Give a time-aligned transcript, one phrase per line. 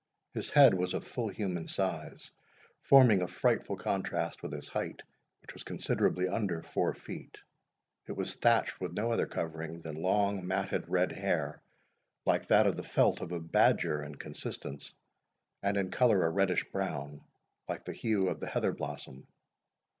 [0.33, 2.31] His head was of full human size,
[2.81, 5.03] forming a frightful contrast with his height,
[5.43, 7.37] which was considerably under four feet.
[8.07, 11.61] It was thatched with no other covering than long matted red hair,
[12.25, 14.91] like that of the felt of a badger in consistence,
[15.61, 17.21] and in colour a reddish brown,
[17.69, 19.27] like the hue of the heather blossom.